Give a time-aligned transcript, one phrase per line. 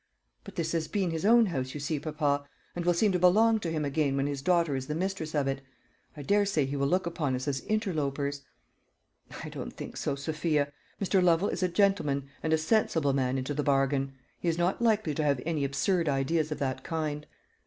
[0.43, 2.43] "But this has been his own house, you see, papa,
[2.75, 5.47] and will seem to belong to him again when his daughter is the mistress of
[5.47, 5.61] it.
[6.17, 8.41] I daresay he will look upon us as interlopers."
[9.43, 10.73] "I don't think so, Sophia.
[10.99, 11.21] Mr.
[11.23, 14.13] Lovel is a gentleman, and a sensible man into the bargain.
[14.39, 17.27] He is not likely to have any absurd ideas of that kind."